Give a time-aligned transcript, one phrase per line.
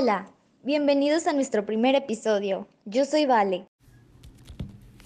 [0.00, 0.30] Hola,
[0.62, 2.66] bienvenidos a nuestro primer episodio.
[2.86, 3.66] Yo soy Vale.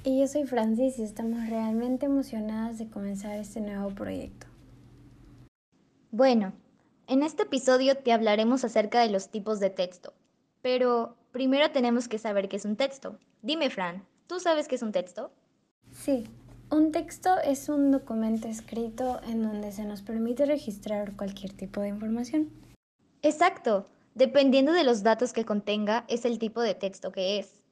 [0.05, 4.47] Y yo soy Francis y estamos realmente emocionadas de comenzar este nuevo proyecto.
[6.13, 6.53] Bueno,
[7.09, 10.13] en este episodio te hablaremos acerca de los tipos de texto.
[10.63, 13.19] Pero primero tenemos que saber qué es un texto.
[13.43, 15.33] Dime, Fran, ¿tú sabes qué es un texto?
[15.91, 16.29] Sí,
[16.71, 21.89] un texto es un documento escrito en donde se nos permite registrar cualquier tipo de
[21.89, 22.51] información.
[23.23, 23.87] Exacto.
[24.15, 27.65] Dependiendo de los datos que contenga, es el tipo de texto que es.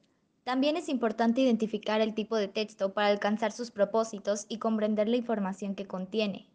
[0.43, 5.15] También es importante identificar el tipo de texto para alcanzar sus propósitos y comprender la
[5.15, 6.49] información que contiene.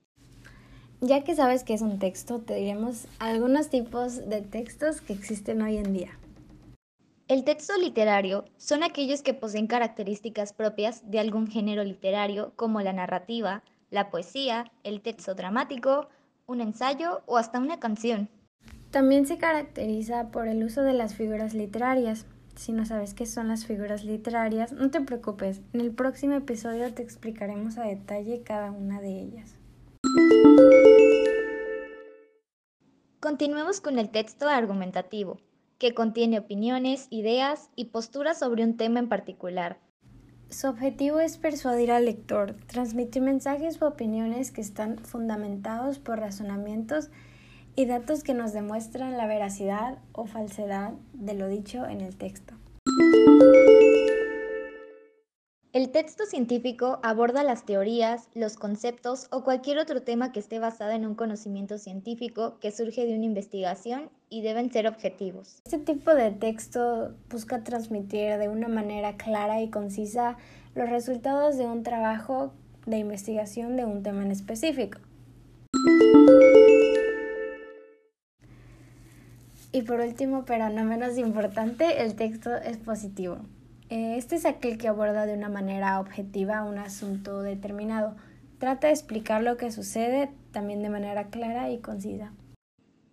[1.01, 5.63] Ya que sabes que es un texto, te diremos algunos tipos de textos que existen
[5.63, 6.19] hoy en día.
[7.27, 12.93] El texto literario son aquellos que poseen características propias de algún género literario como la
[12.93, 16.09] narrativa, la poesía, el texto dramático,
[16.47, 18.29] un ensayo o hasta una canción.
[18.91, 22.25] También se caracteriza por el uso de las figuras literarias,
[22.57, 26.93] si no sabes qué son las figuras literarias, no te preocupes, en el próximo episodio
[26.95, 29.55] te explicaremos a detalle cada una de ellas.
[33.21, 35.39] Continuemos con el texto argumentativo,
[35.79, 39.79] que contiene opiniones, ideas y posturas sobre un tema en particular.
[40.49, 47.11] Su objetivo es persuadir al lector, transmitir mensajes o opiniones que están fundamentados por razonamientos
[47.79, 52.55] y datos que nos demuestran la veracidad o falsedad de lo dicho en el texto.
[55.73, 60.91] El texto científico aborda las teorías, los conceptos o cualquier otro tema que esté basado
[60.91, 65.63] en un conocimiento científico que surge de una investigación y deben ser objetivos.
[65.65, 70.37] Este tipo de texto busca transmitir de una manera clara y concisa
[70.75, 72.53] los resultados de un trabajo
[72.87, 74.99] de investigación de un tema en específico.
[79.71, 83.39] Y por último, pero no menos importante, el texto es positivo.
[83.91, 88.17] Eh, este es aquel que aborda de una manera objetiva un asunto determinado.
[88.59, 92.33] Trata de explicar lo que sucede también de manera clara y concisa.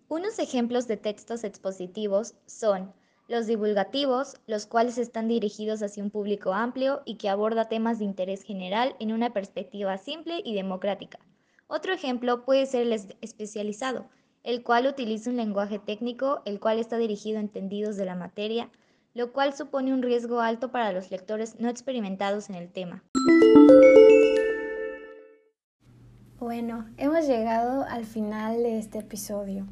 [0.07, 2.93] Unos ejemplos de textos expositivos son
[3.27, 8.05] los divulgativos, los cuales están dirigidos hacia un público amplio y que aborda temas de
[8.05, 11.19] interés general en una perspectiva simple y democrática.
[11.67, 14.07] Otro ejemplo puede ser el especializado,
[14.45, 18.69] el cual utiliza un lenguaje técnico, el cual está dirigido a entendidos de la materia,
[19.15, 23.03] lo cual supone un riesgo alto para los lectores no experimentados en el tema.
[26.37, 29.65] Bueno, hemos llegado al final de este episodio.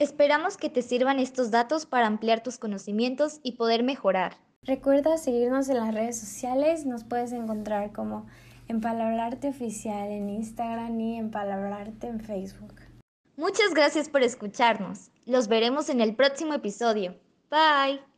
[0.00, 4.34] Esperamos que te sirvan estos datos para ampliar tus conocimientos y poder mejorar.
[4.64, 8.26] Recuerda seguirnos en las redes sociales, nos puedes encontrar como
[8.66, 12.81] Empalabrarte Oficial en Instagram y Empalabrarte en Facebook.
[13.36, 15.10] Muchas gracias por escucharnos.
[15.24, 17.16] Los veremos en el próximo episodio.
[17.50, 18.11] Bye.